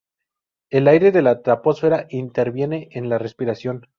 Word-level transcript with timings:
El 0.71 0.87
aire 0.87 1.11
de 1.11 1.21
la 1.21 1.43
troposfera 1.43 2.07
interviene 2.09 2.89
en 2.93 3.07
la 3.07 3.19
respiración. 3.19 3.85